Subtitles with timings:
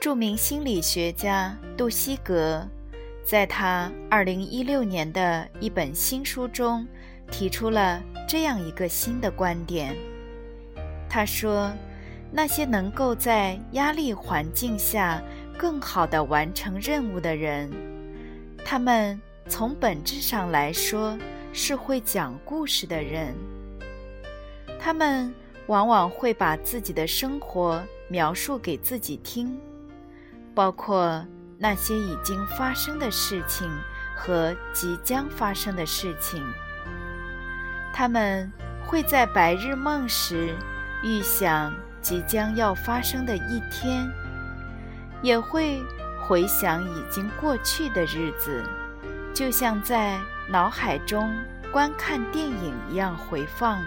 [0.00, 2.64] 著名心理学家杜西格，
[3.24, 6.86] 在他二零一六年的一本新书中，
[7.32, 9.96] 提出了这样一个新的观点。
[11.10, 11.72] 他说
[12.30, 15.20] ：“那些能够在压力环境下
[15.58, 17.68] 更好地完成任务的人，
[18.64, 21.18] 他们从本质上来说
[21.52, 23.34] 是会讲故事的人。
[24.78, 25.34] 他们
[25.66, 29.58] 往往会把自己的生活描述给自己听。”
[30.58, 31.24] 包括
[31.56, 33.70] 那些已经发生的事情
[34.16, 36.42] 和即将发生的事情，
[37.92, 38.52] 他们
[38.84, 40.52] 会在白日梦时
[41.04, 44.10] 预想即将要发生的一天，
[45.22, 45.80] 也会
[46.26, 48.64] 回想已经过去的日子，
[49.32, 51.32] 就像在脑海中
[51.70, 53.80] 观看电影一样回放。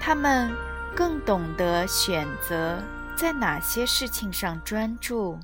[0.00, 0.50] 他们
[0.96, 2.76] 更懂得选择。
[3.18, 5.36] 在哪些事情上专注，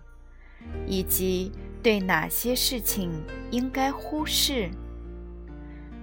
[0.86, 1.50] 以及
[1.82, 3.10] 对哪些事情
[3.50, 4.70] 应该忽视，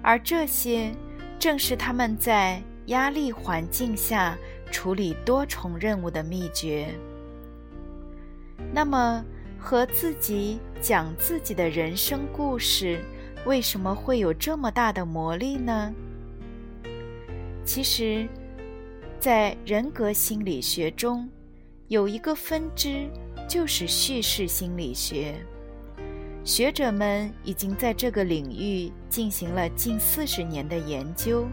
[0.03, 0.91] 而这些
[1.39, 4.37] 正是他们在压力环境下
[4.69, 6.93] 处理多重任务的秘诀。
[8.73, 9.23] 那么，
[9.57, 13.01] 和自己讲自己的人生故事，
[13.45, 15.93] 为什么会有这么大的魔力呢？
[17.63, 18.27] 其实，
[19.21, 21.29] 在人格心理学中。
[21.91, 23.09] 有一个分支
[23.49, 25.35] 就是叙事心理学，
[26.41, 31.45] 学者们已经在这个领域进行了近四十年的研究。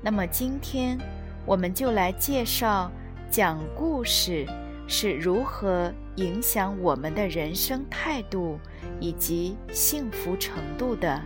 [0.00, 0.96] 那么今天，
[1.44, 2.88] 我们就来介绍
[3.28, 4.46] 讲故事
[4.86, 8.60] 是如何影响我们的人生态度
[9.00, 11.20] 以及幸福程度的。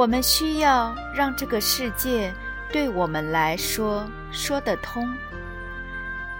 [0.00, 2.32] 我们需要让这个世界
[2.72, 5.06] 对我们来说说得通，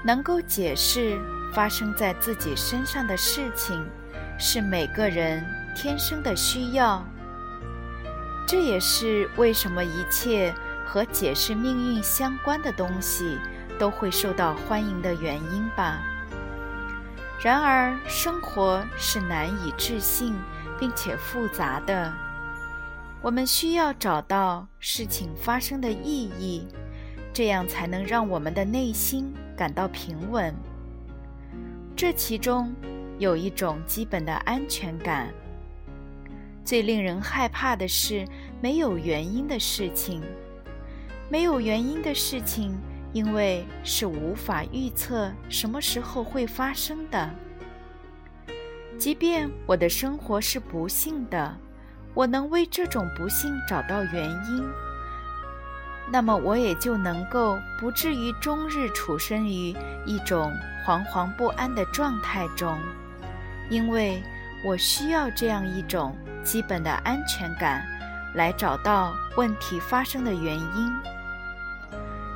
[0.02, 1.20] 能够解释
[1.52, 3.86] 发生在自己身上的事情，
[4.38, 5.44] 是每个人
[5.76, 7.04] 天生的需要。
[8.48, 13.38] 这也是为什么一切和解释命运相关的东西
[13.78, 15.98] 都会受到欢迎的原因吧。
[17.42, 20.34] 然而，生活是难以置信
[20.78, 22.10] 并且复杂的。
[23.22, 26.66] 我们需要找到事情发生的意义，
[27.34, 30.54] 这样才能让我们的内心感到平稳。
[31.94, 32.72] 这其中
[33.18, 35.28] 有一种基本的安全感。
[36.64, 38.26] 最令人害怕的是
[38.62, 40.22] 没有原因的事情。
[41.28, 42.74] 没有原因的事情，
[43.12, 47.30] 因为是无法预测什么时候会发生的。
[48.98, 51.54] 即便我的生活是不幸的。
[52.14, 54.68] 我能为这种不幸找到原因，
[56.10, 60.52] 那么我也就能够不至于终日处身于一种
[60.84, 62.78] 惶惶不安的状态中，
[63.68, 64.22] 因为
[64.64, 67.86] 我需要这样一种基本的安全感，
[68.34, 70.92] 来找到问题发生的原因。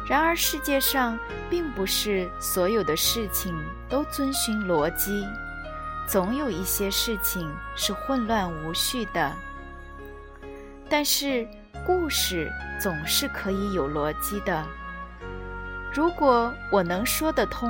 [0.06, 1.18] 然而，世界上
[1.50, 3.54] 并不是所有的事情
[3.88, 5.26] 都遵循逻辑，
[6.06, 9.32] 总有一些事情是混乱无序的。
[10.96, 11.44] 但是，
[11.84, 14.64] 故事总是可以有逻辑的。
[15.92, 17.68] 如果我能说得通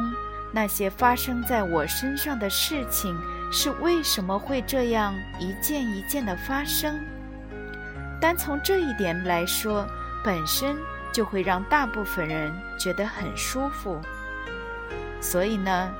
[0.53, 3.19] 那些发生在我身上的事情
[3.51, 7.01] 是为什么会这样一件一件的发生，
[8.21, 9.87] 单从这一点来说，
[10.23, 10.77] 本身
[11.11, 13.99] 就会让大部分人觉得很舒服。
[15.19, 15.91] 所以呢，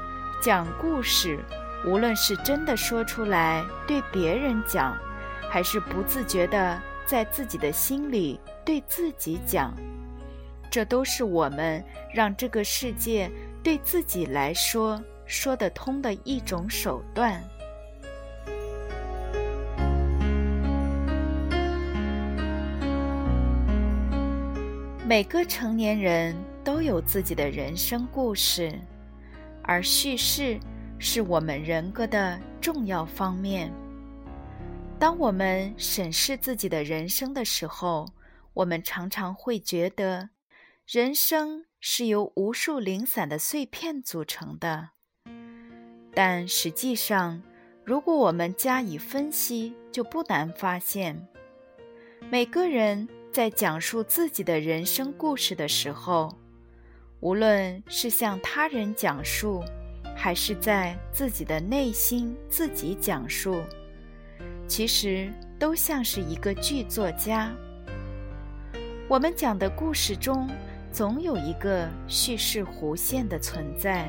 [0.43, 1.39] 讲故事，
[1.87, 4.95] 无论是真的说出来对别人讲，
[5.49, 6.79] 还是不自觉的。
[7.07, 9.75] 在自己的心里对自己讲，
[10.71, 13.31] 这都是我们让这个世界
[13.63, 17.43] 对自己来说说得通的一种手段。
[25.07, 26.35] 每个成年人
[26.65, 28.73] 都有自己的人生故事，
[29.63, 30.59] 而叙事
[30.99, 33.71] 是我们人格的重要方面。
[35.05, 38.09] 当我们审视自己的人生的时候，
[38.55, 40.31] 我们常常会觉得，
[40.87, 44.93] 人生是由无数零散的碎片组成的。
[46.15, 47.43] 但实际上，
[47.85, 51.29] 如果我们加以分析，就不难发现，
[52.31, 56.35] 每个人在讲述自己的人生故事的时候，
[57.21, 59.63] 无论是向他人讲述，
[60.17, 63.63] 还是在自己的内心自己讲述，
[64.67, 67.53] 其实都像是一个剧作家。
[69.09, 70.49] 我们讲的故事中，
[70.91, 74.09] 总有一个叙事弧线的存在，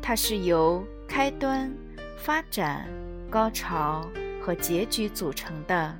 [0.00, 1.70] 它是由开端、
[2.16, 2.88] 发展、
[3.28, 4.08] 高潮
[4.40, 5.98] 和结局组成的，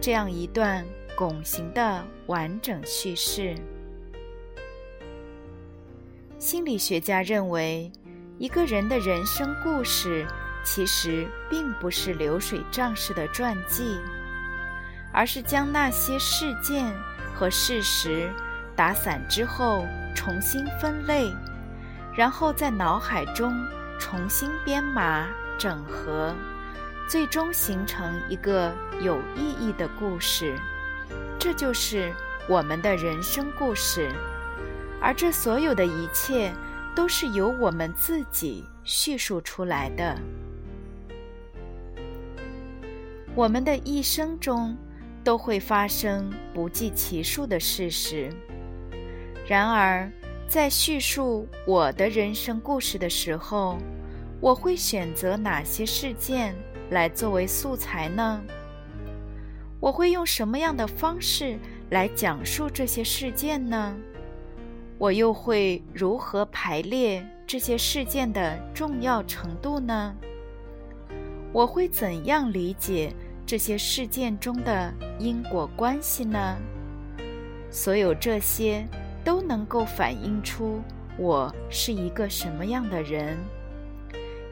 [0.00, 0.84] 这样一段
[1.16, 3.54] 拱形的完整叙事。
[6.38, 7.92] 心理学家认为，
[8.38, 10.26] 一个人的人生故事
[10.64, 14.00] 其实并不是流水账式的传记，
[15.12, 16.92] 而是将那些事件
[17.34, 18.32] 和事实
[18.74, 21.30] 打散之后重新分类，
[22.16, 23.54] 然后在脑海中
[23.98, 25.28] 重新编码
[25.58, 26.34] 整合，
[27.06, 30.56] 最终形成一个有意义的故事。
[31.38, 32.12] 这就是
[32.48, 34.10] 我们的人生故事。
[35.00, 36.50] 而这所有的一切，
[36.94, 40.16] 都是由我们自己叙述出来的。
[43.36, 44.76] 我们的一生中，
[45.24, 48.32] 都会发生不计其数的事实。
[49.44, 50.08] 然而，
[50.46, 53.76] 在叙述我的人生故事的时候，
[54.40, 56.54] 我会选择哪些事件
[56.90, 58.40] 来作为素材呢？
[59.80, 61.58] 我会用什么样的方式
[61.90, 63.96] 来讲述这些事件呢？
[64.96, 70.14] 我又会如何排列这些事件的重要程度呢？
[71.52, 73.14] 我会怎样理解
[73.46, 76.56] 这些事件中的因果关系呢？
[77.70, 78.86] 所有这些
[79.24, 80.80] 都能够反映出
[81.18, 83.36] 我是一个什么样的人，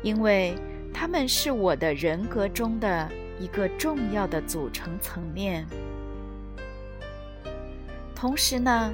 [0.03, 0.55] 因为
[0.93, 3.11] 他们是我的人格中的
[3.41, 5.67] 一个重要的组成层面。
[8.15, 8.93] 同时呢？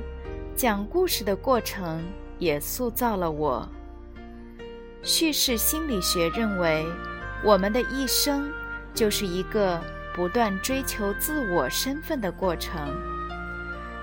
[0.56, 2.02] 讲故事的过程
[2.40, 3.68] 也塑造了我。
[5.04, 6.84] 叙事心理学认为，
[7.44, 8.52] 我们的一生
[8.98, 9.80] 就是一个
[10.12, 12.80] 不断追求自我身份的过程，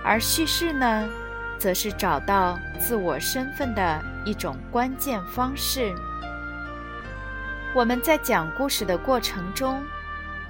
[0.01, 1.09] 而叙事呢，
[1.59, 5.93] 则是找到自我身份的一种关键方式。
[7.73, 9.83] 我们在讲故事的过程中，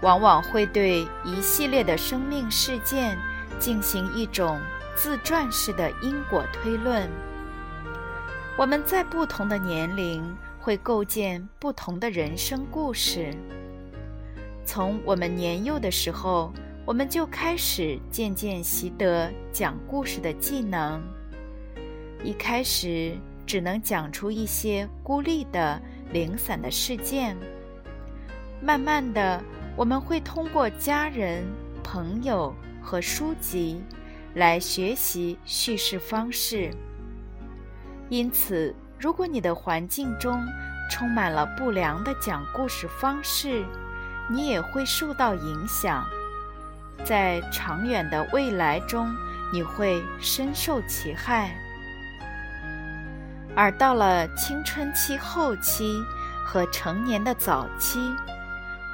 [0.02, 3.18] 往往会对一系列的生命事件
[3.58, 4.60] 进行一种。
[4.98, 7.10] 自传式的因果推论。
[8.56, 10.24] 我们在不同的年龄
[10.58, 13.36] 会构建不同的人生故事。
[14.66, 16.52] 从我们年幼的时候，
[16.86, 21.02] 我们就开始渐渐习得讲故事的技能。
[22.24, 23.16] 一开始
[23.46, 25.80] 只能讲出一些孤立的、
[26.12, 27.38] 零散的事件。
[28.62, 29.42] 慢慢的，
[29.76, 31.46] 我们会通过家人、
[31.84, 33.82] 朋友和书籍。
[34.36, 36.70] 来学习叙事方式。
[38.10, 40.38] 因此，如果你的环境中
[40.92, 43.64] 充满了不良的讲故事方式，
[44.28, 46.06] 你也会受到影响。
[47.04, 49.16] 在长远的未来中，
[49.52, 51.56] 你会深受其害。
[53.56, 56.02] 而到了青春期后期
[56.44, 58.00] 和成年的早期，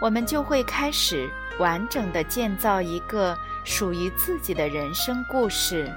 [0.02, 3.38] 我们就会开始完整的建造一个。
[3.64, 5.88] 属于自己的人生故事，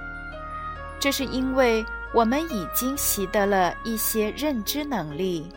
[1.00, 5.48] 这是因为我们已经习得了一些认知能力，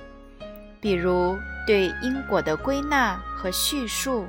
[0.80, 1.38] 比如
[1.68, 4.28] 对因果的归纳和叙述，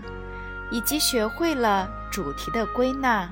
[0.70, 3.30] 以及学会了主题的归纳，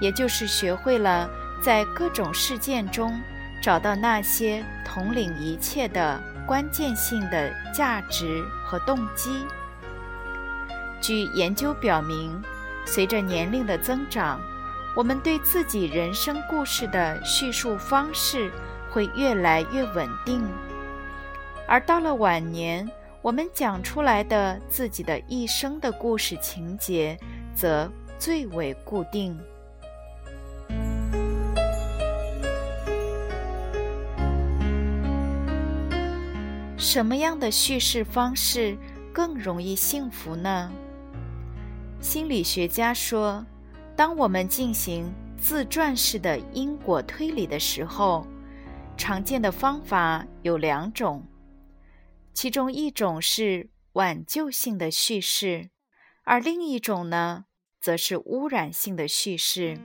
[0.00, 1.28] 也就是学会了
[1.60, 3.20] 在各种事件中
[3.60, 9.44] 找到那些统领一切的关键性的价值和动机。
[11.02, 12.40] 据研究表明。
[12.88, 14.40] 随着年龄的增长，
[14.94, 18.48] 我们对自己人生故事的叙述方式
[18.88, 20.40] 会越来越稳定，
[21.66, 22.88] 而到了晚年，
[23.26, 27.18] 我们讲出来的自己的一生的故事情节
[27.56, 27.90] 则
[28.20, 29.36] 最为固定。
[36.76, 38.78] 什么样的叙事方式
[39.12, 40.70] 更容易幸福呢？
[42.00, 43.44] 心理学家说，
[43.96, 48.24] 当我们进行自传式的因果推理的时候，
[48.96, 51.20] 常见的方法有两种。
[52.36, 55.70] 其中一种是挽救性的叙事，
[56.22, 57.46] 而另一种呢，
[57.80, 59.80] 则是污染性的叙事。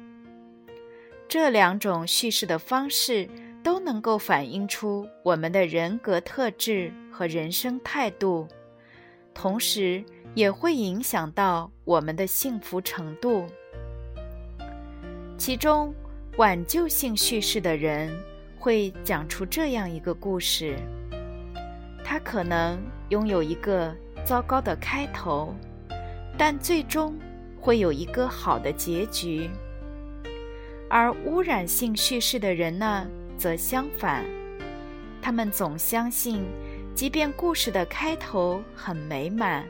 [1.30, 3.30] 这两种叙事的方式
[3.64, 8.46] 都能够反映出我们的人格特质和人生态度，
[9.34, 10.04] 同时
[10.36, 13.48] 也会影响到我们的幸福程度。
[15.38, 15.96] 其中，
[16.36, 18.14] 挽救性叙事的人
[18.60, 20.76] 会讲出这样一个故事：
[22.12, 22.78] 他可能
[23.08, 25.56] 拥有一个糟糕的开头，
[26.38, 27.18] 但最终
[27.58, 29.50] 会有一个好的结局；
[30.90, 34.26] 而污染性叙事的人呢，则相反，
[35.22, 36.44] 他们总相信，
[36.94, 39.66] 即便故事的开头很美满，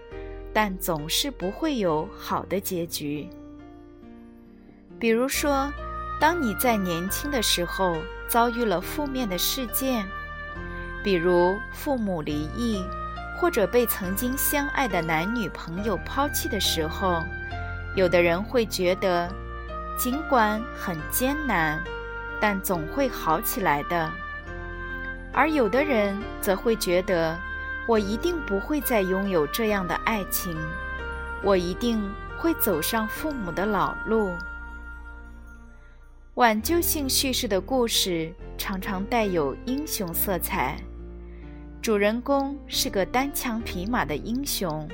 [0.52, 3.30] 但总是不会有好的结局。
[4.98, 5.72] 比如说，
[6.20, 7.96] 当你在年轻的时候
[8.28, 10.04] 遭遇了负面的事件，
[11.04, 12.84] 比如父母离异，
[13.38, 17.22] 或者被曾经相爱的男女朋友抛弃的时候，
[17.96, 19.28] 有的人会觉得，
[19.98, 21.82] 尽管很艰难，
[22.40, 24.10] 但总会好起来的；
[25.34, 27.38] 而有的人则会觉得，
[27.88, 30.56] 我一定不会再拥有这样的爱情，
[31.44, 32.00] 我一定
[32.38, 34.32] 会走上父母的老路。
[36.36, 40.78] 挽救性叙事的故事常常带有英雄色彩，
[41.82, 44.88] 主人公是个单枪匹马的英雄，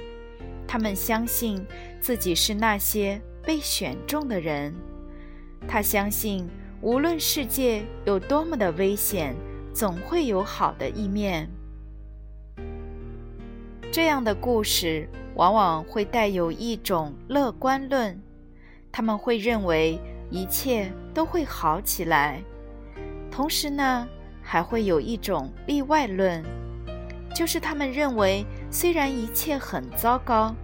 [0.65, 1.65] 他们相信
[1.99, 4.73] 自己是那些被选中的人，
[5.67, 6.47] 他相信
[6.79, 9.35] 无论世界有多么的危险，
[9.73, 11.49] 总会有好的一面。
[13.91, 18.17] 这样的故事往往会带有一种乐观论，
[18.91, 19.99] 他们会认为。
[20.29, 22.43] 一切都会好起来，
[23.31, 24.05] 同时呢，
[24.41, 26.43] 还会有一种例外论，
[27.37, 30.55] 就是他们认为，虽然一切很糟糕，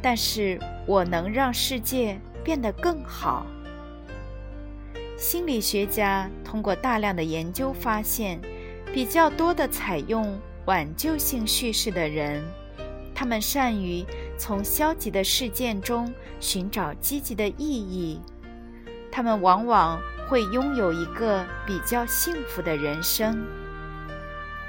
[0.00, 3.44] 但是我能让世界变得更好。
[5.18, 8.40] 心理学家通过大量的研究发现，
[8.94, 12.42] 比较多的采用挽救性叙事的人，
[13.14, 14.02] 他们善于
[14.38, 16.10] 从消极的事件中
[16.40, 18.18] 寻找积极的意义。
[19.10, 23.44] 他们往往会拥有一个比较幸福的人生，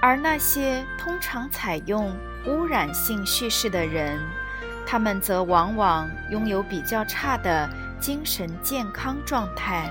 [0.04, 2.14] 而那些通常采用
[2.46, 4.20] 污染性叙事的人，
[4.86, 7.70] 他们则往往拥有比较差的
[8.02, 9.90] 精神健康状态。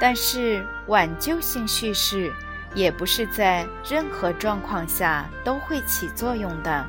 [0.00, 2.32] 但是，挽救性叙事
[2.74, 6.84] 也不是在任何状况下都会起作用的。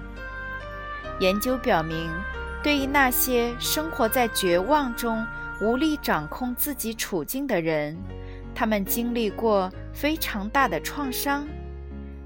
[1.19, 2.09] 研究表明，
[2.63, 5.23] 对于那些生活在绝望中，
[5.61, 7.95] 无力掌控自己处境的人，
[8.55, 11.47] 他们经历过非常大的创伤，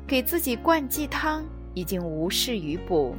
[0.08, 1.44] 给自己灌鸡汤
[1.74, 3.16] 已经无事于补，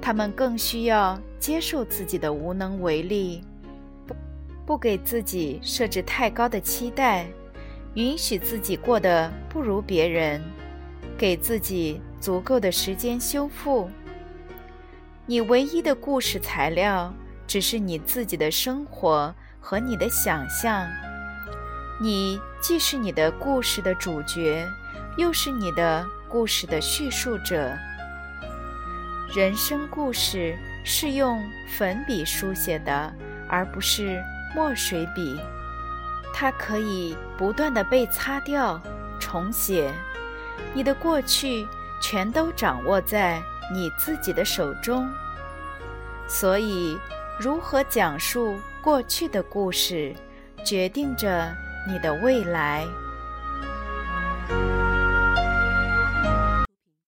[0.00, 3.42] 他们更需要接受自己的无能为力，
[4.06, 4.14] 不
[4.66, 7.26] 不给自己设置太高的期待，
[7.94, 10.42] 允许自己过得不如别人，
[11.18, 13.90] 给自己足够的时间修复。
[15.26, 17.12] 你唯一的故事材料。
[17.50, 20.86] 只是你自己的生活和你的想象，
[22.00, 24.64] 你既是你的故事的主角，
[25.20, 27.70] 又是你的故事的叙述者。
[29.36, 33.14] 人生故事是用粉笔书写的，
[33.46, 34.18] 而不是
[34.56, 35.38] 墨水笔，
[36.32, 38.80] 它可以不断的被擦掉、
[39.20, 39.92] 重写。
[40.72, 41.68] 你的过去
[42.00, 45.06] 全都掌握在你自己的手中，
[46.26, 46.98] 所以。
[47.38, 50.14] 如何讲述过去的故事，
[50.62, 51.50] 决定着
[51.88, 52.86] 你的未来。